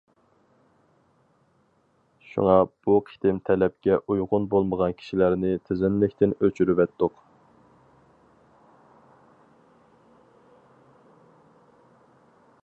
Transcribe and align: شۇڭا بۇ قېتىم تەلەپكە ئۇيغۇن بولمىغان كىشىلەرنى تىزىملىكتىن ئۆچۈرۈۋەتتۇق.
شۇڭا 2.29 2.55
بۇ 2.87 2.95
قېتىم 3.09 3.41
تەلەپكە 3.49 3.99
ئۇيغۇن 4.13 4.47
بولمىغان 4.55 4.95
كىشىلەرنى 5.03 5.53
تىزىملىكتىن 5.69 6.35
ئۆچۈرۈۋەتتۇق. 6.39 7.23